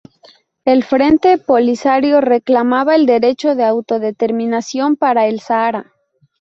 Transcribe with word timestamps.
El 0.65 0.83
Frente 0.83 1.37
Polisario 1.37 2.21
reclamaba 2.21 2.95
el 2.95 3.05
derecho 3.05 3.53
de 3.53 3.65
autodeterminación 3.65 4.95
para 4.95 5.27
el 5.27 5.41
Sáhara. 5.41 5.93